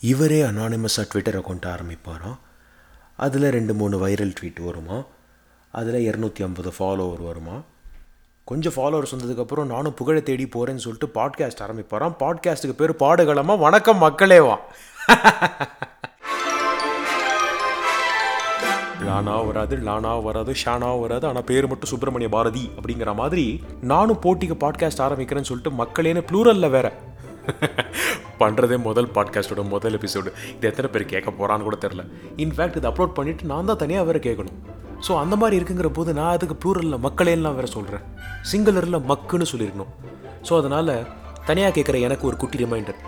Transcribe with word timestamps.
இவரே 0.00 0.42
அனானிமஸாக 0.42 1.08
Twitter 1.08 1.40
account 1.40 1.66
ஆரம்பிப்பாராம். 1.66 2.38
அதில் 3.16 3.50
ரெண்டு 3.50 3.74
மூணு 3.74 4.08
வைரல் 4.08 4.32
ட்வீட் 4.40 4.64
வருமா? 4.64 5.04
அதில் 5.72 6.12
இரநூத்தி 6.12 6.42
ஐம்பது 6.42 6.72
ஃபாலோவர் 6.78 7.22
வருமா? 7.22 7.62
கொஞ்சம் 8.44 8.72
ஃபாலோவர்ஸ் 8.72 9.14
வந்ததுக்கப்புறம் 9.16 9.66
நானும் 9.66 9.94
புகழை 9.94 10.22
தேடி 10.22 10.46
போகிறேன்னு 10.46 10.76
சொல்லிட்டு 10.76 11.10
பாட்காஸ்ட் 11.14 11.62
ஆரம்பிப்பாராம். 11.66 12.14
பாட்காஸ்ட்டுக்கு 12.18 12.72
பேர் 12.72 12.96
பாடுகளமாக 12.96 13.58
வணக்கம் 13.58 14.02
மக்களேவா 14.02 14.56
லானா 19.06 19.46
வராது 19.46 19.76
லானா 19.76 20.22
வராது 20.22 20.54
ஷானா 20.64 21.00
வராது 21.00 21.26
ஆனால் 21.26 21.44
பேர் 21.44 21.66
மட்டும் 21.66 21.88
சுப்பிரமணிய 21.88 22.28
பாரதி 22.28 22.70
அப்படிங்கிற 22.76 23.14
மாதிரி 23.14 23.62
நானும் 23.80 24.20
போட்டிக்கு 24.22 24.56
பாட்காஸ்ட் 24.60 25.04
ஆரம்பிக்கிறேன்னு 25.06 25.50
சொல்லிட்டு 25.50 25.84
மக்களேன்னு 25.84 26.26
ப்ளூரலில் 26.32 26.70
வேற 26.70 26.92
பண்ணுறதே 28.40 28.76
முதல் 28.88 29.08
பாட்காஸ்டோட 29.14 29.62
முதல் 29.74 29.96
எபிசோடு 29.98 30.30
இது 30.56 30.68
எத்தனை 30.70 30.88
பேர் 30.92 31.10
கேட்க 31.12 31.30
போகிறான்னு 31.30 31.66
கூட 31.68 31.76
தெரில 31.84 32.02
இன்ஃபேக்ட் 32.44 32.78
இது 32.80 32.88
அப்லோட் 32.90 33.16
பண்ணிவிட்டு 33.18 33.50
நான் 33.52 33.70
தான் 33.70 33.80
தனியாக 33.84 34.06
வேறு 34.08 34.20
கேட்கணும். 34.26 34.58
ஸோ 35.06 35.12
அந்த 35.22 35.34
மாதிரி 35.36 35.56
இருக்குங்கிற 35.58 35.88
போது 35.98 36.10
நான் 36.18 36.34
அதுக்கு 36.36 36.56
ப்ளூரலில் 36.62 37.02
மக்களேலாம் 37.06 37.56
வேறு 37.58 37.70
சொல்கிறேன் 37.76 38.04
சிங்குலரில் 38.52 39.06
மக்குன்னு 39.10 39.46
சொல்லியிருக்கணும். 39.52 39.92
ஸோ 40.48 40.52
அதனால் 40.60 40.94
தனியாக 41.50 41.72
கேட்குற 41.76 41.98
எனக்கு 42.06 42.26
ஒரு 42.26 42.36
குட்டி 42.36 42.58
ரிமைண்டர் 42.64 42.98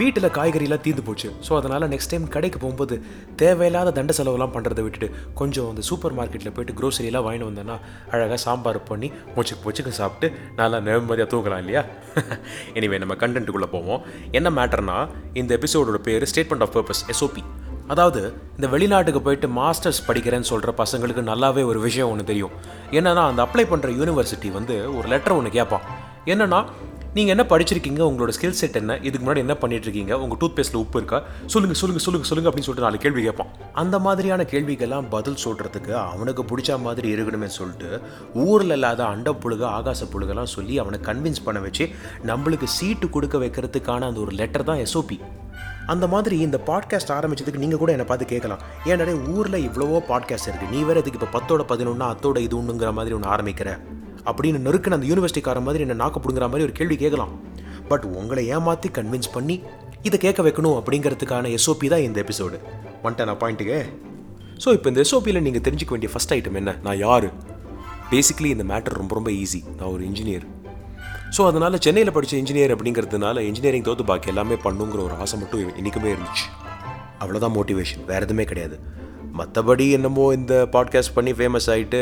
வீட்டில் 0.00 0.26
காய்கறிலாம் 0.36 0.82
தீர்ந்து 0.86 1.04
போச்சு. 1.06 1.28
ஸோ 1.46 1.52
அதனால் 1.58 1.88
நெக்ஸ்ட் 1.92 2.12
டைம் 2.12 2.26
கடைக்கு 2.34 2.58
போகும்போது 2.64 2.94
தேவையில்லாத 3.42 3.92
தண்ட 3.98 4.12
செலவுலாம் 4.18 4.54
பண்ணுறதை 4.56 4.82
விட்டுட்டு 4.86 5.08
கொஞ்சம் 5.40 5.68
அந்த 5.70 5.82
சூப்பர் 5.88 6.16
மார்க்கெட்டில் 6.18 6.54
போயிட்டு 6.56 6.76
க்ரோசரியெல்லாம் 6.80 7.26
வாங்கிட்டு 7.26 7.48
வந்தேன்னா 7.50 7.76
அழகாக 8.14 8.40
சாம்பார் 8.46 8.80
பண்ணி 8.90 9.08
மூச்சுக்கு 9.36 9.62
பொச்சுக்கு 9.66 9.92
சாப்பிட்டு 10.00 10.28
நல்லா 10.60 10.80
நிம்மதியாக 10.88 11.30
தூங்கலாம் 11.32 11.62
இல்லையா? 11.64 11.82
எனிவே 12.78 12.98
நம்ம 13.04 13.16
கண்டென்ட்டுக்குள்ளே 13.22 13.70
போவோம். 13.76 14.02
என்ன 14.38 14.50
மேட்டர்னா 14.58 14.98
இந்த 15.42 15.50
எபிசோடோட 15.58 16.00
பேர் 16.08 16.28
ஸ்டேட்மெண்ட் 16.32 16.66
ஆஃப் 16.66 16.74
பர்பஸ் 16.76 17.02
எஸ்ஓபி 17.14 17.44
அதாவது 17.92 18.20
இந்த 18.56 18.66
வெளிநாட்டுக்கு 18.72 19.20
போயிட்டு 19.26 19.48
மாஸ்டர்ஸ் 19.60 20.00
படிக்கிறேன்னு 20.08 20.48
சொல்கிற 20.52 20.72
பசங்களுக்கு 20.80 21.22
நல்லாவே 21.30 21.62
ஒரு 21.70 21.78
விஷயம் 21.86 22.10
ஒன்று 22.12 22.30
தெரியும். 22.30 22.54
என்னென்னா 22.98 23.22
அந்த 23.30 23.40
அப்ளை 23.46 23.64
பண்ணுற 23.70 23.90
யூனிவர்சிட்டி 24.00 24.50
வந்து 24.58 24.74
ஒரு 24.98 25.08
லெட்டர் 25.14 25.36
ஒன்று 25.38 25.56
கேட்பான் 25.58 25.86
என்னென்னா 26.32 26.60
நீங்கள் 27.18 27.34
என்ன 27.34 27.44
படிச்சிருக்கீங்க? 27.50 28.02
உங்களோட 28.08 28.32
ஸ்கில் 28.36 28.56
செட் 28.58 28.76
என்ன? 28.80 28.96
இதுக்கு 29.08 29.24
முன்னாடி 29.26 29.40
என்ன 29.44 29.54
பண்ணிட்டு 29.62 29.86
இருக்கீங்க 29.86 30.12
உங்கள் 30.22 30.38
டூத் 30.40 30.54
பேஸ்ட்டில் 30.56 30.80
உப்பு 30.82 30.98
இருக்கா? 31.00 31.18
சொல்லுங்கள் 31.52 31.78
சொல்லுங்கள் 31.80 32.04
சொல்லுங்கள் 32.04 32.30
சொல்லுங்கள் 32.30 32.50
அப்படின்னு 32.50 32.68
சொல்லிட்டு 32.68 32.86
நாலு 32.86 32.98
கேள்வி 33.04 33.22
கேட்பான். 33.22 33.50
அந்த 33.82 33.96
மாதிரியான 34.06 34.42
கேள்விக்கெல்லாம் 34.52 35.08
பதில் 35.14 35.38
சொல்கிறதுக்கு 35.44 35.92
அவனுக்கு 36.12 36.42
பிடிச்ச 36.50 36.78
மாதிரி 36.86 37.08
இருக்கணுமே 37.14 37.48
சொல்லிட்டு 37.58 37.90
ஊரில் 38.44 38.74
இல்லாத 38.76 39.02
அண்ட 39.12 39.32
புழுக 39.44 39.64
ஆகாச 39.78 40.08
புழுகெல்லாம் 40.14 40.52
சொல்லி 40.56 40.76
அவனை 40.84 41.00
கன்வின்ஸ் 41.08 41.44
பண்ண 41.48 41.60
வச்சு 41.66 41.86
நம்மளுக்கு 42.30 42.68
சீட்டு 42.76 43.08
கொடுக்க 43.16 43.38
வைக்கிறதுக்கான 43.44 44.08
அந்த 44.10 44.20
ஒரு 44.26 44.34
லெட்டர் 44.42 44.68
தான் 44.70 44.82
எஸ்ஓபி 44.86 45.18
அந்த 45.92 46.06
மாதிரி 46.14 46.38
இந்த 46.46 46.56
பாட்காஸ்ட் 46.66 47.14
ஆரம்பிச்சதுக்கு 47.18 47.64
நீங்கள் 47.64 47.82
கூட 47.82 47.90
என்னை 47.96 48.06
பார்த்து 48.08 48.32
கேட்கலாம். 48.32 48.64
ஏன்னாடே 48.90 49.14
ஊரில் 49.34 49.64
இவ்வளவோ 49.68 50.00
பாட்காஸ்ட் 50.10 50.50
இருக்குது 50.50 50.74
நீ 50.74 50.82
வேறு 50.88 51.02
இதுக்கு 51.04 51.20
இப்போ 51.20 51.30
பத்தோட 51.36 51.62
பதினொன்னா 51.72 52.08
அத்தோட 52.14 52.38
இது 52.48 52.56
ஒன்றுங்கிற 52.62 52.92
மாதிரி 52.98 53.14
ஒன்று 53.18 53.34
ஆரம்பிக்கிற. 53.36 53.70
அப்படின்னு 54.30 54.58
நெருக்கின 54.66 54.96
அந்த 54.98 55.08
யூனிவர்சிட்டிக்கார 55.10 55.60
மாதிரி 55.66 55.84
என்ன 55.88 55.96
நாக்க 56.02 56.18
பிடுங்குற 56.24 56.46
மாதிரி 56.52 56.66
ஒரு 56.68 56.72
கேள்வி 56.72 56.96
கேட்கலாம். 56.96 57.32
பட் 57.88 58.04
உங்களை 58.20 58.42
ஏமாற்றி 58.54 58.88
கன்வின்ஸ் 58.98 59.30
பண்ணி 59.36 59.56
இதை 60.02 60.18
கேட்க 60.24 60.42
வைக்கணும் 60.42 60.76
அப்படிங்கிறதுக்கான 60.80 61.50
எஸ்ஓபி 61.58 61.86
தான் 61.88 62.04
இந்த 62.08 62.18
எபிசோடு 62.24 62.56
வந்துட்டேன் 63.04 63.28
நான் 63.30 63.40
பாயிண்ட்டுக்கு 63.42 63.78
ஸோ 64.64 64.68
இப்போ 64.76 64.88
இந்த 64.88 65.00
எஸ்ஓபியில் 65.04 65.44
நீங்கள் 65.46 65.64
தெரிஞ்சுக்க 65.66 65.92
வேண்டிய 65.94 66.10
ஃபஸ்ட் 66.14 66.32
ஐட்டம் 66.36 66.58
என்ன? 66.60 66.70
நான் 66.82 66.98
யார்? 66.98 67.26
பேசிக்லி 68.12 68.48
இந்த 68.54 68.64
மேட்டர் 68.64 68.96
ரொம்ப 69.00 69.14
ரொம்ப 69.14 69.30
ஈஸி 69.30 69.60
நான் 69.78 69.90
ஒரு 69.92 70.02
இன்ஜினியர் 70.04 70.46
ஸோ 71.36 71.40
அதனால் 71.46 71.80
சென்னையில் 71.86 72.12
படித்த 72.12 72.34
இன்ஜினியர் 72.36 72.72
அப்படிங்கிறதுனால 72.74 73.40
இன்ஜினியரிங் 73.48 73.86
தோத்து 73.88 74.04
பாக்கி 74.10 74.28
எல்லாமே 74.28 74.56
பண்ணுங்கிற 74.64 75.00
ஒரு 75.06 75.14
ஆசை 75.14 75.36
மட்டும் 75.40 75.76
என்றைக்குமே 75.76 76.10
இருந்துச்சு. 76.12 76.46
அவ்வளோதான் 77.20 77.54
மோட்டிவேஷன் 77.56 78.04
வேறு 78.06 78.24
எதுவுமே 78.26 78.44
கிடையாது. 78.44 78.76
மற்றபடி 79.38 79.86
என்னமோ 79.90 80.24
இந்த 80.32 80.54
பாட்காஸ்ட் 80.72 81.14
பண்ணி 81.14 81.32
ஃபேமஸ் 81.32 81.68
ஆகிட்டு 81.74 82.00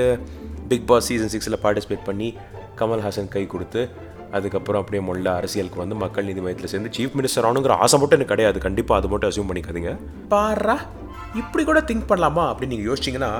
பிக் 0.71 0.87
பாஸ் 0.91 1.09
சீசன் 1.09 1.33
சிக்ஸில் 1.35 1.59
பார்ட்டிசிபேட் 1.65 2.07
பண்ணி 2.09 2.29
கமல்ஹாசன் 2.81 3.33
கை 3.35 3.45
கொடுத்து 3.55 3.83
அதுக்கப்புறம் 4.37 4.81
அப்படியே 4.83 5.03
முள்ள 5.09 5.27
அரசியலுக்கு 5.41 5.83
வந்து 5.83 5.97
மக்கள் 6.05 6.27
நீதி 6.29 6.41
மையத்தில் 6.45 6.71
சேர்ந்து 6.73 6.91
சீஃப் 6.97 7.15
மினிஸ்டர் 7.19 7.47
ஆனுங்கிற 7.51 7.75
ஆசை 7.85 7.97
மட்டும் 8.01 8.19
எனக்கு 8.19 8.35
கிடையாது. 8.35 8.59
கண்டிப்பாக 8.65 9.01
அது 9.01 9.11
மட்டும் 9.13 9.31
அசியூம் 9.31 9.51
பண்ணிக்காதீங்க. 9.51 9.93
பாரா 10.33 10.77
இப்படி 11.43 11.63
கூட 11.69 11.81
திங்க் 11.91 12.11
பண்ணலாமா 12.11 12.45
அப்படின்னு 12.51 12.75
நீங்கள் 12.75 12.91
யோசிச்சிங்கன்னா 12.91 13.31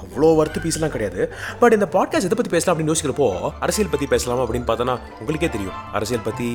அவ்வளோ 0.00 0.28
ஒர்த்து 0.40 0.62
பீஸ்லாம் 0.64 0.92
கிடையாது. 0.94 1.20
பட் 1.60 1.74
இந்த 1.76 1.86
பாட்காஸ்ட் 1.94 2.28
எதை 2.28 2.36
பற்றி 2.38 2.52
பேசலாம் 2.54 2.74
அப்படின்னு 2.74 2.92
யோசிக்கிறப்போ 2.92 3.28
அரசியல் 3.64 3.92
பற்றி 3.92 4.06
பேசலாமா 4.14 4.44
அப்படின்னு 4.46 4.68
பார்த்தோன்னா 4.70 4.96
உங்களுக்கே 5.20 5.50
தெரியும். 5.56 5.76
அரசியல் 5.98 6.26
பற்றி 6.28 6.48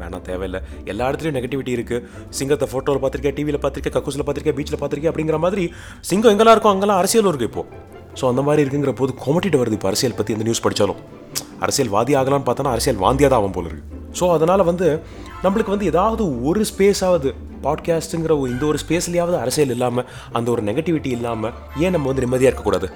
வேணாம் 0.00 0.26
தேவையில்லை. 0.30 0.60
எல்லா 0.92 1.08
இடத்துலையும் 1.10 1.38
நெகட்டிவிட்டி 1.38 1.72
இருக்குது 1.78 2.04
சிங்கத்தை 2.40 2.68
ஃபோட்டோவில் 2.72 3.02
பார்த்துருக்கேன் 3.04 3.38
டிவியில் 3.38 3.62
பார்த்துருக்கேன் 3.64 3.96
கக்கூஸில் 3.98 4.26
பார்த்துருக்கேன் 4.26 4.58
பீச்சில் 4.60 4.80
பார்த்துருக்கேன் 4.82 5.14
அப்படிங்கிற 5.14 5.40
மாதிரி 5.46 5.66
சிங்கம் 6.10 6.34
எங்கெல்லாம் 6.34 6.56
இருக்கும் 6.58 6.74
அங்கெல்லாம் 6.74 7.02
அரசியலும் 7.02 7.32
இருக்குது 7.34 7.50
இப்போது 7.52 7.90
ஸோ 8.20 8.28
அந்த 8.28 8.42
மாதிரி 8.42 8.62
இருக்குங்கிற 8.64 8.92
போது 8.92 9.14
கொமட்டிட்டு 9.24 9.60
வருது 9.62 9.72
இப்போ 9.72 9.88
அரசியல் 9.88 10.14
பற்றி 10.14 10.32
இந்த 10.32 10.44
நியூஸ் 10.44 10.62
படித்தாலும் 10.62 11.00
அரசியல்வாதி 11.60 12.14
ஆகலாம்னு 12.14 12.46
பார்த்தோன்னா 12.46 12.72
அரசியல் 12.74 12.96
வாந்தியாக 12.96 13.30
தான் 13.30 13.40
ஆகும் 13.40 13.50
போல 13.50 13.66
இருக்கு. 13.66 13.98
ஸோ 14.20 14.32
அதனால் 14.32 14.64
வந்து 14.64 15.02
நம்மளுக்கு 15.42 15.74
வந்து 15.74 15.86
ஏதாவது 15.86 16.44
ஒரு 16.44 16.64
ஸ்பேஸாவது 16.70 17.30
பாட்காஸ்ட்டுங்கிற 17.62 18.40
ஒரு 18.40 18.50
இந்த 18.50 18.66
ஒரு 18.66 18.78
ஸ்பேஸ்லேயாவது 18.88 19.36
அரசியல் 19.38 19.70
இல்லாமல் 19.70 20.06
அந்த 20.32 20.50
ஒரு 20.50 20.62
நெகட்டிவிட்டி 20.62 21.06
இல்லாமல் 21.06 21.52
ஏன் 21.78 21.90
நம்ம 21.90 22.06
வந்து 22.06 22.20
நிம்மதியாக 22.20 22.50
இருக்கக்கூடாது? 22.50 22.88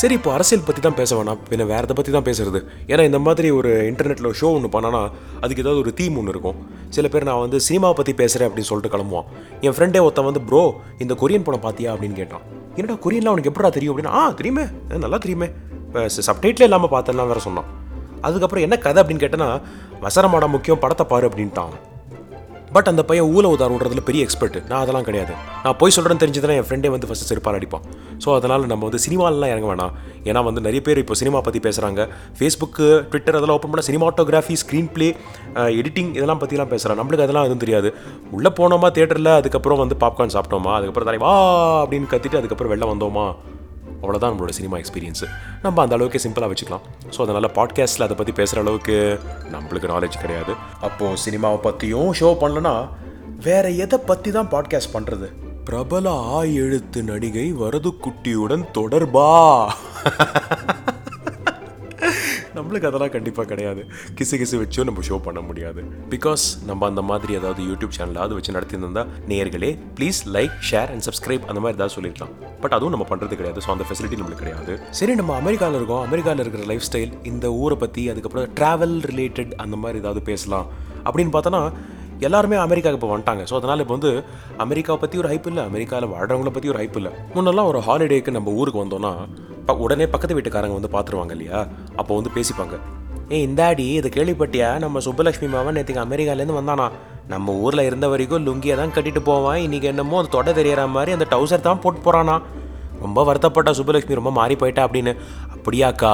சரி 0.00 0.14
இப்போ 0.18 0.30
அரசியல் 0.34 0.64
பற்றி 0.66 0.80
தான் 0.84 0.96
பேச 0.98 1.10
வேணாம். 1.18 1.38
பின்ன 1.50 1.64
வேறு 1.70 1.86
எதை 1.86 1.94
பற்றி 1.98 2.12
தான் 2.14 2.26
பேசுறது? 2.26 2.58
ஏன்னா 2.90 3.02
இந்த 3.08 3.18
மாதிரி 3.26 3.48
ஒரு 3.58 3.70
இன்டர்நெட்டில் 3.90 4.36
ஷோ 4.40 4.48
ஒன்று 4.56 4.68
பண்ணனா 4.74 5.00
அதுக்கு 5.44 5.62
ஏதாவது 5.64 5.80
ஒரு 5.84 5.92
தீம் 5.98 6.16
ஒன்று 6.20 6.32
இருக்கும். 6.34 6.58
சில 6.96 7.08
பேர் 7.12 7.26
நான் 7.28 7.40
வந்து 7.44 7.58
சினிமாவை 7.68 7.96
பற்றி 8.00 8.12
பேசுகிறேன் 8.20 8.48
அப்படின்னு 8.48 8.70
சொல்லிட்டு 8.70 8.92
கிளம்புவான். 8.94 9.26
என் 9.66 9.76
ஃப்ரெண்டே 9.76 10.02
ஒருத்தன் 10.06 10.28
வந்து 10.28 10.42
ப்ரோ 10.48 10.62
இந்த 11.04 11.14
கொரியன் 11.22 11.46
படம் 11.48 11.64
பார்த்தியா 11.66 11.92
அப்படின்னு 11.94 12.18
கேட்டான். 12.20 12.44
என்னடா 12.78 12.96
கொரியன்லாம் 13.06 13.36
உனக்கு 13.36 13.52
எப்படா 13.52 13.70
தெரியும்? 13.76 13.94
அப்படின்னா 13.94 14.14
ஆ 14.20 14.22
தெரியுமே. 14.40 14.66
நல்லா 15.04 15.20
தெரியுமே. 15.24 15.48
இப்போ 15.86 16.06
சப்டைட்டில் 16.30 16.68
இல்லாமல் 16.68 16.92
பார்த்தெல்லாம் 16.94 17.30
வேறு 17.32 17.46
சொன்னான். 17.48 17.70
அதுக்கப்புறம் 18.28 18.66
என்ன 18.66 18.78
கதை 18.86 19.00
அப்படின்னு 19.02 19.24
கேட்டேன்னா 19.24 19.50
வசரமாடா 20.06 20.48
முக்கியம் 20.56 20.82
படத்தை 20.84 21.06
பாரு 21.14 21.28
அப்படின்ட்டான். 21.30 21.74
பட் 22.76 22.88
அந்த 22.90 23.02
பையன் 23.08 23.28
ஊல 23.36 23.46
உதார் 23.54 23.72
விடுறதுல 23.74 24.02
பெரிய 24.08 24.22
எக்ஸ்பர்ட் 24.26 24.58
நான் 24.70 24.82
அதெல்லாம் 24.84 25.06
கிடையாது. 25.08 25.32
நான் 25.64 25.76
போய் 25.80 25.94
சொல்கிறேன்னு 25.96 26.22
தெரிஞ்சதுனா 26.24 26.56
என் 26.60 26.68
ஃப்ரெண்டே 26.68 26.90
வந்து 26.94 27.08
ஃபஸ்ட்டு 27.10 27.28
செருப்பால் 27.30 27.58
அடிப்பான். 27.58 27.84
ஸோ 28.24 28.28
அதனால் 28.38 28.68
நம்ம 28.72 28.82
வந்து 28.88 29.02
சினிமாலலாம் 29.06 29.52
இறங்க 29.54 29.68
வேணாம். 29.72 29.92
ஏன்னா 30.28 30.42
வந்து 30.48 30.64
நிறைய 30.66 30.82
பேர் 30.88 31.02
இப்போ 31.04 31.16
சினிமா 31.22 31.40
பற்றி 31.48 31.62
பேசுகிறாங்க 31.66 32.08
ஃபேஸ்புக்கு 32.38 32.86
ட்விட்டர் 33.10 33.38
அதெல்லாம் 33.40 33.58
ஓப்பன் 33.58 33.72
பண்ணால் 33.72 33.88
சினிமாட்டோகிராஃபி 33.90 34.56
ஸ்க்ரீன் 34.64 34.90
ப்ளே 34.96 35.10
எடிட்டிங் 35.80 36.10
இதெல்லாம் 36.18 36.42
பற்றிலாம் 36.44 36.72
பேசுகிறாங்க 36.74 37.00
நம்மளுக்கு 37.02 37.26
அதெல்லாம் 37.26 37.46
எதுவும் 37.48 37.64
தெரியாது. 37.66 37.90
உள்ளே 38.38 38.52
போனோமா 38.60 38.90
தேட்டரில் 38.98 39.32
அதுக்கப்புறம் 39.40 39.82
வந்து 39.84 39.98
பாப்கார்ன் 40.04 40.34
சாப்பிட்டோமா? 40.36 40.74
அதுக்கப்புறம் 40.78 41.10
தலைவா 41.10 41.32
அப்படின்னு 41.84 42.10
கத்திட்டு 42.14 42.40
அதுக்கப்புறம் 42.40 42.72
வெளில 42.74 42.90
வந்தோமா? 42.94 43.28
அவ்வளோதான் 44.02 44.32
நம்மளோட 44.32 44.48
சினிமா 44.48 44.76
எக்ஸ்பீரியன்ஸு 44.76 45.26
நம்ம 45.62 45.82
அந்த 45.82 45.94
அளவுக்கு 45.94 46.28
சிம்பிளாக 46.28 46.50
வச்சுக்கலாம். 46.52 46.84
ஸோ 47.16 47.20
அதனால் 47.20 47.50
பாட்காஸ்ட்டில் 47.50 48.02
அதை 48.02 48.16
பற்றி 48.16 48.32
பேசுகிற 48.32 48.60
அளவுக்கு 48.60 49.20
நம்மளுக்கு 49.52 49.90
நாலேஜ் 49.94 50.20
கிடையாது. 50.20 50.54
அப்போது 50.80 51.20
சினிமாவை 51.24 51.56
பற்றியும் 51.56 52.12
ஷோ 52.12 52.30
பண்ணலன்னா 52.40 52.88
வேற 53.42 53.70
எதை 53.70 53.98
பற்றி 53.98 54.30
தான் 54.30 54.48
பாட்காஸ்ட் 54.48 54.94
பண்ணுறது 54.94 55.28
பிரபல 55.64 56.10
ஆ 56.10 56.42
எழுத்து 56.42 57.02
நடிகை 57.02 57.54
வரது 57.54 57.90
குட்டியுடன் 58.02 58.64
தொடர்பா? 58.74 59.28
நம்மளுக்கு 62.68 62.88
அதெல்லாம் 62.88 63.12
கண்டிப்பாக 63.14 63.46
கிடையாது. 63.50 63.82
கிசு 64.18 64.36
கிசு 64.40 64.56
வச்சும் 64.62 64.86
நம்ம 64.88 65.02
ஷோ 65.08 65.16
பண்ண 65.26 65.40
முடியாது. 65.48 65.80
பிகாஸ் 66.14 66.42
நம்ம 66.70 66.82
அந்த 66.90 67.02
மாதிரி 67.10 67.32
ஏதாவது 67.38 67.60
யூடியூப் 67.68 67.94
சேனலாவது 67.98 68.34
வச்சு 68.38 68.54
நடத்தியிருந்தா 68.56 69.02
நேர்களே 69.30 69.70
please 69.98 70.20
like 70.36 70.56
share 70.70 70.90
and 70.94 71.04
subscribe 71.06 71.46
அந்த 71.50 71.60
மாதிரி 71.64 71.76
ஏதாவது 71.78 71.94
சொல்லியிருக்கலாம். 71.96 72.34
பட் 72.62 72.74
அதுவும் 72.76 72.94
நம்ம 72.94 73.06
பண்ணுறது 73.12 73.38
கிடையாது. 73.40 73.62
ஸோ 73.66 73.70
அந்த 73.74 73.84
ஃபெசிலிட்டி 73.88 74.18
நம்மளுக்கு 74.20 74.42
கிடையாது. 74.44 74.74
சரி 75.00 75.14
நம்ம 75.20 75.34
அமெரிக்காவில் 75.42 75.78
இருக்கோம். 75.80 76.02
அமெரிக்காவில் 76.08 76.44
இருக்கிற 76.44 76.64
லைஃப் 76.72 76.86
ஸ்டைல் 76.88 77.14
இந்த 77.32 77.46
ஊரை 77.62 77.78
பற்றி 77.84 78.04
அதுக்கப்புறம் 78.14 78.48
ட்ராவல் 78.60 78.96
ரிலேட்டட் 79.12 79.54
அந்த 79.66 79.78
மாதிரி 79.84 80.02
ஏதாவது 80.04 80.22
பேசலாம். 80.30 80.68
அப்படின்னு 81.08 81.34
பார்த்தோன்னா 81.36 81.62
எல்லாருமே 82.26 82.56
அமெரிக்காவுக்கு 82.66 83.00
இப்போ 83.00 83.10
வந்துட்டாங்க. 83.14 83.42
ஸோ 83.50 83.54
அதனால் 83.58 83.82
இப்போ 83.84 83.94
வந்து 83.98 84.12
அமெரிக்காவை 84.64 84.98
பற்றி 85.02 85.18
ஒரு 85.22 85.28
ஹைப் 85.32 85.46
இல்லை 85.50 85.64
அமெரிக்காவில் 85.70 86.12
வாழ்கிறவங்கள 86.14 86.52
பற்றி 86.56 86.70
ஒரு 86.74 86.80
ஹைப் 86.82 86.98
இல்லை. 87.00 87.12
முன்னெல்லாம் 87.36 87.70
ஒரு 87.72 87.80
ஹாலிடேக்கு 87.88 88.36
நம்ம 88.38 88.54
ஊருக்கு 88.60 88.84
வந்தோம்னா 88.84 89.12
உடனே 89.72 90.06
பக்கத்து 90.06 90.36
வீட்டுக்காரங்க 90.36 90.76
வந்து 90.80 90.92
பார்த்துருவாங்க 90.92 91.30
இல்லையா? 91.30 91.66
அப்போ 91.96 92.14
வந்து 92.14 92.30
பேசிப்பாங்க. 92.34 92.76
ஏய் 93.28 93.46
இந்தாடி 93.48 93.86
இதை 93.90 94.10
கேள்விப்பட்டியா? 94.14 94.78
நம்ம 94.78 94.98
சுப்பலக்ஷ்மி 94.98 95.48
மாவன் 95.48 95.76
நேற்றுக்கு 95.76 96.04
அமெரிக்காலேருந்து 96.04 96.58
வந்தானா? 96.60 96.90
நம்ம 97.26 97.52
ஊரில் 97.52 97.80
இருந்த 97.80 98.08
வரைக்கும் 98.08 98.46
லுங்கியை 98.46 98.76
தான் 98.76 98.90
கட்டிட்டு 98.90 99.22
போவான். 99.22 99.56
இன்றைக்கி 99.56 99.82
என்னமோ 99.82 100.18
அது 100.18 100.28
தொட 100.28 100.50
தெரியற 100.50 100.88
மாதிரி 100.88 101.12
அந்த 101.12 101.26
டவுசர் 101.30 101.60
தான் 101.60 101.80
போட்டு 101.80 102.00
போகிறானா 102.00 102.42
ரொம்ப 103.00 103.24
வருத்தப்பட்டா 103.24 103.70
சுப்பலக்ஷ்மி 103.70 104.14
ரொம்ப 104.14 104.30
மாறி 104.30 104.56
போயிட்டா 104.56 104.86
அப்படின்னு. 104.86 105.16
அப்படியாக்கா 105.58 106.12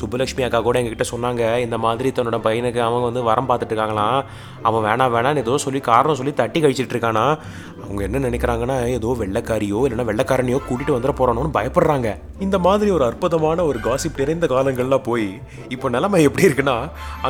சுப்புலட்சுமி 0.00 0.42
அக்கா 0.46 0.60
கூட 0.60 0.82
எங்ககிட்ட 0.82 1.06
சொன்னாங்க 1.10 1.58
இந்த 1.58 1.78
மாதிரி 1.78 2.10
தன்னோட 2.10 2.38
பையனுக்கு 2.46 2.80
அவங்க 2.88 3.04
வந்து 3.10 3.22
வரம் 3.22 3.48
பார்த்துட்டு 3.48 3.74
இருக்காங்களாம் 3.74 4.20
அவன் 4.62 4.84
வேணாம் 4.88 5.14
வேணான்னு 5.16 5.36
ஏதோ 5.36 5.58
சொல்லி 5.58 5.80
காரணம் 5.80 6.18
சொல்லி 6.20 6.34
தட்டி 6.34 6.62
கழிச்சிட்டு 6.62 6.94
இருக்கானா 6.96 7.24
அவங்க 7.84 8.02
என்ன 8.02 8.22
நினைக்கிறாங்கன்னா 8.28 8.76
ஏதோ 8.96 9.16
வெள்ளக்காரியோ 9.20 9.80
இல்லைன்னா 9.86 10.08
வெள்ளக்காரனையோ 10.10 10.60
கூட்டிட்டு 10.68 10.96
வந்துட 10.96 11.14
போறானோன்னு 11.20 11.56
பயப்படுறாங்க. 11.58 12.16
இந்த 12.38 12.58
மாதிரி 12.58 12.90
ஒரு 12.90 13.04
அற்புதமான 13.04 13.64
ஒரு 13.64 13.78
காசிப் 13.78 14.20
நிறைந்த 14.22 14.46
காலங்கள்லாம் 14.46 15.06
போய் 15.10 15.28
இப்போ 15.68 15.88
நிலைமை 15.88 16.22
எப்படி 16.22 16.46
இருக்குன்னா 16.48 16.76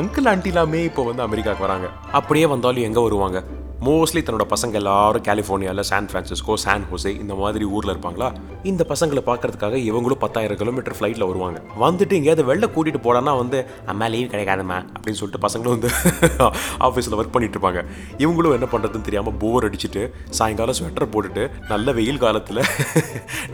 அங்கிள் 0.01 0.31
ஆண்டிலாமே 0.35 0.83
இப்போ 0.91 1.03
வந்து 1.03 1.23
அமெரிக்காவுக்கு 1.23 1.67
வராங்க. 1.69 1.89
அப்படியே 2.13 2.47
வந்தாலும் 2.47 2.83
எங்கே 2.83 3.03
வருவாங்க? 3.03 3.41
மோஸ்ட்லி 3.87 4.21
தன்னோட 4.27 4.45
பசங்க 4.53 4.75
எல்லாரும் 4.81 5.25
கலிஃபோர்னியாவில் 5.29 5.87
சான் 5.89 6.09
ஃப்ரான்சிஸ்கோ 6.11 6.55
சான் 6.65 6.85
ஹோசே 6.91 7.11
இந்த 7.23 7.35
மாதிரி 7.41 7.65
ஊரில் 7.77 7.93
இருப்பாங்களா? 7.93 8.29
இந்த 8.71 8.83
பசங்களை 8.91 9.23
பார்க்கறதுக்காக 9.29 9.79
இவங்களும் 9.89 10.21
பத்தாயிரம் 10.25 10.59
கிலோமீட்டர் 10.61 10.97
ஃப்ளைட்டில் 10.99 11.27
வருவாங்க. 11.31 11.59
வந்துட்டு 11.85 12.17
எங்கேயாவது 12.19 12.45
வெளில 12.51 12.69
கூட்டிகிட்டு 12.75 13.01
போடான்னா 13.07 13.33
வந்து 13.41 13.59
அம்மா 13.93 14.09
லீவ் 14.15 14.31
கிடைக்காதம்மா 14.35 14.79
அப்படின்னு 14.95 15.21
சொல்லிட்டு 15.23 15.43
பசங்களும் 15.47 15.75
வந்து 15.77 15.91
ஆஃபீஸில் 16.89 17.19
ஒர்க் 17.19 17.35
பண்ணிட்டு 17.37 17.59
இருப்பாங்க. 17.59 17.83
இவங்களும் 18.25 18.57
என்ன 18.59 18.69
பண்ணுறதுன்னு 18.75 19.09
தெரியாமல் 19.09 19.37
போர் 19.43 19.67
அடிச்சுட்டு 19.69 20.05
சாயங்காலம் 20.41 20.79
ஸ்வெட்டர் 20.81 21.13
போட்டுட்டு 21.17 21.45
நல்ல 21.73 21.93
வெயில் 21.99 22.23
காலத்தில் 22.27 22.63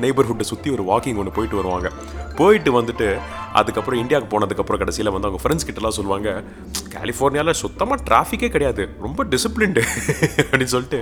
நெய்பர்ஹுட்டை 0.04 0.48
சுற்றி 0.52 0.70
ஒரு 0.76 0.84
வாக்கிங் 0.92 1.20
ஒன்று 1.22 1.36
போயிட்டு 1.38 1.60
வருவாங்க. 1.62 1.90
போயிட்டு 2.40 2.70
வந்துட்டு 2.80 3.08
அதுக்கப்புறம் 3.58 4.00
இந்தியாவுக்கு 4.02 4.32
போனதுக்கப்புறம் 4.34 4.80
கடைசியில் 4.82 5.12
வந்து 5.14 5.28
அவங்க 5.28 5.40
ஃப்ரெண்ட்ஸ் 5.42 5.66
கிட்டலாம் 5.68 5.96
சொல்லுவாங்க 5.98 6.28
கலிஃபோர்னியாவில் 6.96 7.60
சுத்தமாக 7.62 8.04
டிராஃபிக்கே 8.08 8.50
கிடையாது. 8.54 8.82
ரொம்ப 9.06 9.24
டிசிப்ளின்டு 9.32 9.82
அப்படின்னு 10.44 10.72
சொல்லிட்டு. 10.74 11.00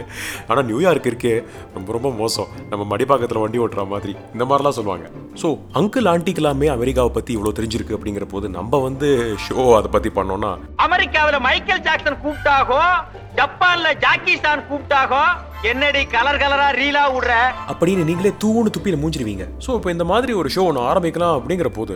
ஆனால் 0.51 0.67
நியூயார்க் 0.71 1.09
இருக்கே 1.11 1.35
ரொம்ப 1.77 1.89
ரொம்ப 1.97 2.11
மோசம். 2.21 2.51
நம்ம 2.73 2.83
மடிப்பாக்கத்தில் 2.93 3.43
வண்டி 3.45 3.63
ஓட்டுற 3.65 3.85
மாதிரி. 3.95 4.15
இந்த 4.37 4.47
மாதிரிலாம் 4.51 4.79
சொல்லுவாங்க. 4.79 5.07
ஸோ 5.43 5.49
அங்கிள் 5.81 6.11
ஆண்டிக்கெல்லாமே 6.15 6.69
அமெரிக்காவை 6.77 7.13
பற்றி 7.17 7.33
இவ்வளோ 7.37 7.55
தெரிஞ்சிருக்கு 7.59 7.97
அப்படிங்கிற 7.99 8.27
போது 8.35 8.47
நம்ம 8.59 8.81
வந்து 8.87 9.09
ஷோ 9.47 9.65
அதை 9.79 9.91
பற்றி 9.97 10.13
பண்ணோன்னா 10.19 10.53
அமெரிக்காவுல 10.87 11.39
மைக்கேல் 11.49 11.85
ஜாக்சன் 11.89 12.21
கூப்பிட்டாகோ 12.25 12.83
ஜப்பான்ல 13.41 13.89
ஜாக்கி 14.05 14.35
சான் 14.45 14.67
கூப்பிட்டாகோ 14.71 15.25
என்னடி 15.71 16.03
கலர் 16.15 16.41
கலரா 16.43 16.69
ரீலா 16.79 17.05
விடுற? 17.15 17.33
அப்படின்னு 17.73 18.07
நீங்களே 18.09 18.33
தூணு 18.43 18.69
துப்பியில் 18.75 19.03
மூஞ்சிருவீங்க. 19.03 19.45
ஸோ 19.67 19.71
இப்போ 19.79 19.91
இந்த 19.97 20.05
மாதிரி 20.13 20.33
ஒரு 20.41 20.49
ஷோ 20.57 20.65
ஒன்று 20.71 20.89
ஆரம்பிக்கலாம் 20.91 21.37
அப்படிங்கிற 21.39 21.71
போது 21.79 21.95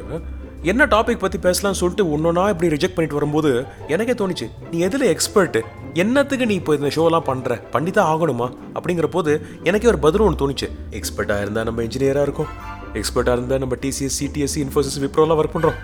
என்ன 0.70 0.82
டாபிக் 0.94 1.22
பற்றி 1.22 1.38
பேசலாம்னு 1.44 1.80
சொல்லிட்டு 1.80 2.04
ஒன்றொன்னா 2.14 2.42
இப்படி 2.52 2.68
ரிஜெக்ட் 2.74 2.96
பண்ணிட்டு 2.96 3.18
வரும்போது 3.18 3.50
எனக்கே 3.94 4.14
தோணுச்சு 4.20 4.46
நீ 4.72 4.78
எதில் 4.86 5.06
எக்ஸ்பர்ட்டு 5.12 5.60
என்னத்துக்கு 5.94 6.46
நீ 6.46 6.54
இப்போ 6.54 6.74
இந்த 6.74 6.86
ஷோலாம் 6.86 7.26
பண்ணுற 7.26 7.70
பண்ணி 7.70 7.90
தான் 7.90 8.10
ஆகணுமா? 8.12 8.52
அப்படிங்கிற 8.74 9.06
போது 9.06 9.46
எனக்கே 9.64 9.86
ஒரு 9.86 9.98
பதில் 9.98 10.20
ஒன்று 10.20 10.40
தோணுச்சு. 10.42 10.68
எக்ஸ்பர்ட்டாக 10.98 11.40
இருந்தால் 11.40 11.64
நம்ம 11.64 11.82
இன்ஜினியராக 11.82 12.22
இருக்கும். 12.22 12.46
எக்ஸ்பர்ட்டாக 12.94 13.32
இருந்தால் 13.32 13.58
நம்ம 13.58 13.76
டிசிஎஸ் 13.82 14.18
சிடிஎஸ்சி 14.20 14.60
இன்ஃபோசிஸ் 14.64 14.98
விப்ரோலாம் 15.04 15.40
ஒர்க் 15.40 15.54
பண்ணுறோம் 15.56 15.78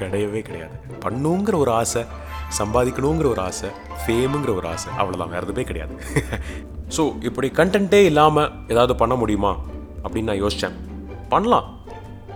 கிடையவே 0.00 0.42
கிடையாது. 0.42 0.74
பண்ணுங்கிற 1.04 1.56
ஒரு 1.58 1.70
ஆசை 1.70 2.02
சம்பாதிக்கணுங்கிற 2.58 3.26
ஒரு 3.26 3.40
ஆசை 3.40 3.68
ஃபேமுங்கிற 4.06 4.54
ஒரு 4.54 4.68
ஆசை 4.68 4.90
அவ்வளோதான் 4.98 5.28
வேறு 5.28 5.46
எதுவுமே 5.46 5.64
கிடையாது. 5.64 5.94
ஸோ 6.96 7.22
இப்படி 7.22 7.48
கண்டென்ட்டே 7.48 8.04
இல்லாமல் 8.04 8.50
ஏதாவது 8.68 8.96
பண்ண 8.96 9.14
முடியுமா? 9.14 9.56
அப்படின்னு 10.04 10.30
நான் 10.32 10.42
யோசித்தேன் 10.42 10.76
பண்ணலாம். 11.28 11.76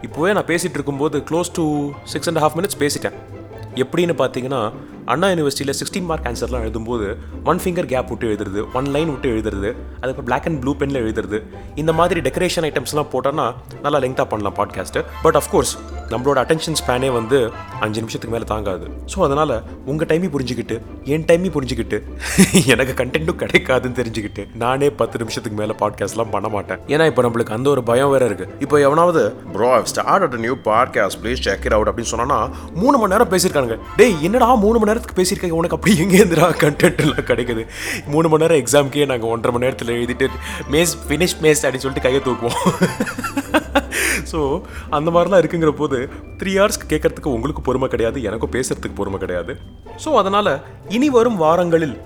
இப்போவே 0.03 0.33
நான் 0.33 0.51
பேசிகிட்டு 0.51 0.79
இருக்கும்போது 0.79 1.19
close 1.19 1.53
to 1.53 1.91
six 2.05 2.29
and 2.29 2.39
half 2.39 2.57
minutes 2.59 2.81
பேசிட்டேன். 2.85 3.19
எப்படின்னு 3.77 4.15
பார்த்தீங்கன்னா 4.19 4.61
அண்ணா 5.05 5.29
யூனிவர்சிட்டியில் 5.29 5.77
சிக்ஸ்டீன் 5.79 6.05
மார்க் 6.05 6.27
ஆன்சர்லாம் 6.27 6.65
எழுதும்போது 6.65 7.07
ஒன் 7.45 7.59
ஃபிங்கர் 7.59 7.87
கேப் 7.87 8.11
விட்டு 8.11 8.27
எழுதுறது 8.29 8.73
ஒன் 8.73 8.85
லைன் 8.85 9.11
விட்டு 9.11 9.29
எழுதுறது 9.29 9.71
அதுக்கப்புறம் 9.93 10.25
பிளாக் 10.25 10.47
அண்ட் 10.47 10.61
ப்ளூ 10.63 10.75
பெனில் 10.75 11.03
எழுதுறது 11.03 11.41
இந்த 11.75 11.93
மாதிரி 11.93 12.21
டெக்கரேஷன் 12.21 12.67
ஐட்டம்ஸ்லாம் 12.71 13.11
போட்டோன்னா 13.13 13.47
நல்லா 13.83 13.99
லெங்க்தாக 13.99 14.29
பண்ணலாம் 14.29 14.57
பாட்காஸ்ட்டு 14.57 15.05
பட் 15.23 15.37
அஃப்கோர்ஸ் 15.37 15.75
நம்மளோட 16.11 16.39
அட்டென்ஷன் 16.43 16.79
ஸ்பேனே 16.81 17.11
வந்து 17.19 17.39
அஞ்சு 17.85 17.99
நிமிஷத்துக்கு 18.03 18.35
மேலே 18.35 18.47
தாங்காது. 18.53 18.87
ஸோ 19.13 19.19
அதனால் 19.27 19.55
உங்கள் 19.91 20.09
டைமையும் 20.11 20.35
புரிஞ்சுக்கிட்டு 20.35 20.77
என் 21.15 21.27
டைமையும் 21.31 21.55
புரிஞ்சுக்கிட்டு 21.57 21.99
எனக்கு 22.73 22.95
கண்டென்ட்டும் 23.01 23.39
கிடைக்காதுன்னு 23.43 23.99
தெரிஞ்சுக்கிட்டு 24.01 24.45
நானே 24.63 24.91
பத்து 25.01 25.19
நிமிஷத்துக்கு 25.23 25.59
மேலே 25.61 25.77
பாட்காஸ்ட்லாம் 25.83 26.33
பண்ண 26.35 26.49
மாட்டேன். 26.57 26.81
ஏன்னா 26.95 27.07
இப்போ 27.13 27.23
நம்மளுக்கு 27.27 27.57
அந்த 27.59 27.71
ஒரு 27.75 27.85
பயம் 27.91 28.13
வேறு 28.15 28.29
இருக்குது 28.31 28.59
இப்போ 28.67 28.79
எவனாவது 28.87 29.23
bro 29.55 29.71
start 29.93 30.27
at 30.29 30.39
new 30.47 30.57
podcast 30.69 31.21
please 31.23 31.45
check 31.47 31.67
it 31.69 31.77
out 31.79 31.91
அப்படின்னு 31.93 32.13
சொன்னால் 32.15 32.49
மூணு 32.83 32.97
மணி 32.99 33.15
நேரம் 33.15 33.33
பேசியிருக்காங்க 33.35 33.77
டேய் 34.01 34.17
என்னடா 34.29 34.51
மூணு 34.65 34.77
மணி 34.79 34.91
நேரத்துக்கு 34.93 35.19
பேசியிருக்காங்க 35.21 35.61
உனக்கு 35.61 35.79
அப்படி 35.79 35.95
எங்கேருந்துடா 36.05 36.49
கண்டென்ட்லாம் 36.65 37.29
கிடைக்குது? 37.31 37.65
மூணு 38.15 38.29
மணி 38.29 38.45
நேரம் 38.45 38.61
எக்ஸாம்க்கே 38.65 39.07
நாங்கள் 39.13 39.33
ஒன்றரை 39.35 39.53
மணி 39.55 39.67
நேரத்தில் 39.67 39.95
எழுதிட்டு 39.99 40.29
மேஸ் 40.75 40.95
ஃபினிஷ் 41.07 41.39
மேஸ் 41.45 41.65
அப்படின்னு 41.65 41.87
சொல்லிட்டு 41.87 42.07
கையை 42.09 42.23
தூக்குவோம். 42.27 42.61
ஸோ 44.33 44.41
அந்த 44.99 45.09
மாதிரிலாம் 45.11 45.43
இருக்குங்கிற 45.43 45.73
போது 45.83 45.99
த்ரீ 46.41 46.53
ஹவர்ஸ்க்கு 46.59 46.91
கேட்கறதுக்கு 46.93 47.35
உங்களுக்கு 47.37 47.63
பொறுமை 47.63 47.89
கிடையாது 47.89 48.23
எனக்கும் 48.31 48.55
பேசுறதுக்கு 48.57 48.99
பொறுமை 49.01 49.21
கிடையாது. 49.25 49.55
ஸோ 50.05 50.11
அதனால் 50.23 50.53
இனி 50.97 51.11
வரும் 51.19 51.39
வாரங்களில் 51.45 51.97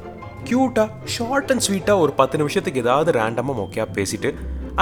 க்யூட்டாக 0.48 0.88
ஷார்ட் 1.14 1.50
அண்ட் 1.52 1.64
ஸ்வீட்டாக 1.66 2.02
ஒரு 2.04 2.12
பத்து 2.20 2.38
நிமிஷத்துக்கு 2.38 2.82
ஏதாவது 2.84 3.10
ரேண்டமாக 3.20 3.58
மொக்கையாக 3.60 3.88
பேசிட்டு 3.96 4.30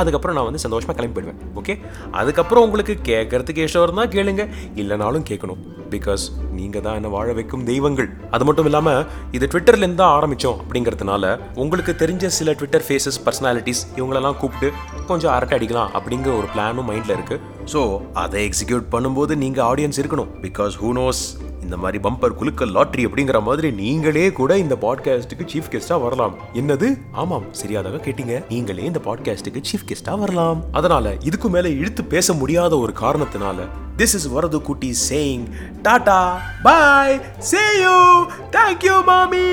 அதுக்கப்புறம் 0.00 0.36
நான் 0.38 0.48
வந்து 0.48 0.62
சந்தோஷமாக 0.64 0.96
கிளம்பி 0.98 1.16
போயிடுவேன். 1.16 1.40
ஓகே 1.60 1.76
அதுக்கப்புறம் 2.20 2.64
உங்களுக்கு 2.68 2.96
கேட்கறதுக்கு 3.10 3.64
இஷ்டம் 3.68 3.86
இருந்தால் 3.86 4.12
கேளுங்க. 4.16 4.44
இல்லைனாலும் 4.82 5.26
கேட்கணும். 5.30 5.62
பிகாஸ் 5.94 6.22
நீங்கள் 6.58 6.84
தான் 6.84 6.96
என்ன 6.98 7.08
வாழ 7.14 7.28
வைக்கும் 7.38 7.64
தெய்வங்கள். 7.70 8.08
அது 8.34 8.44
மட்டும் 8.48 8.68
இல்லாமல் 8.70 9.00
இது 9.36 9.44
ட்விட்டர்லேருந்து 9.52 10.00
தான் 10.02 10.14
ஆரம்பித்தோம் 10.18 10.58
அப்படிங்கிறதுனால 10.62 11.24
உங்களுக்கு 11.62 11.92
தெரிஞ்ச 12.02 12.30
சில 12.38 12.52
ட்விட்டர் 12.60 12.86
ஃபேஸஸ் 12.86 13.20
பர்சனாலிட்டிஸ் 13.26 13.82
இவங்களெல்லாம் 13.98 14.38
கூப்பிட்டு 14.42 14.70
கொஞ்சம் 15.10 15.32
அரட்டை 15.36 15.56
அடிக்கலாம் 15.58 15.92
அப்படிங்கிற 15.98 16.32
ஒரு 16.40 16.48
பிளானும் 16.54 16.88
மைண்டில் 16.90 17.16
இருக்குது 17.16 17.40
ஸோ 17.72 17.82
அதை 18.22 18.40
எக்ஸிக்யூட் 18.48 18.86
பண்ணும்போது 18.94 19.32
நீங்கள் 19.44 19.66
ஆடியன்ஸ் 19.70 20.00
இருக்கணும். 20.02 20.30
பிகாஸ் 20.46 20.74
ஹூ 20.82 20.90
நோஸ் 21.00 21.22
இந்த 21.64 21.76
மாதிரி 21.76 22.08
பம்பர் 22.08 22.34
குலுக்கல் 22.34 22.74
லாட்ரி 22.74 23.06
அப்படிங்கிற 23.06 23.42
மாதிரி 23.42 23.70
நீங்களே 23.70 24.32
கூட 24.32 24.58
இந்த 24.58 24.76
பாட்காஸ்ட்டுக்கு 24.80 25.48
சீஃப் 25.52 25.70
கெஸ்டா 25.70 26.02
வரலாம். 26.02 26.34
என்னது? 26.54 26.98
ஆமாம் 27.12 27.44
சரியாதாக 27.50 27.96
கேட்டீங்க. 27.96 28.44
நீங்களே 28.48 28.82
இந்த 28.82 29.00
பாட்காஸ்ட்டுக்கு 29.04 29.62
சீஃப் 29.72 29.88
கெஸ்டா 29.88 30.18
வரலாம். 30.18 30.62
அதனால 30.72 31.16
இதுக்கு 31.20 31.48
மேல 31.48 31.68
இழுத்து 31.68 32.04
பேச 32.04 32.32
முடியாத 32.32 32.78
ஒரு 32.78 32.92
காரணத்தினால 33.00 33.68
திஸ் 33.96 34.02
இஸ் 34.02 34.28
வரது 34.28 34.62
குட்டி 34.62 34.96
saying 35.10 35.50
Tata 35.82 36.40
bye 36.62 37.20
see 37.38 37.58
you 37.80 38.26
thank you 38.52 39.04
மாமி. 39.04 39.46